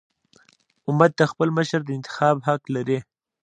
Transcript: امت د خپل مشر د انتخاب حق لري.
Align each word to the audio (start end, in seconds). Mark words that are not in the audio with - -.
امت 0.89 1.11
د 1.19 1.21
خپل 1.31 1.47
مشر 1.57 1.79
د 1.85 1.89
انتخاب 1.97 2.35
حق 2.47 2.61
لري. 2.75 2.99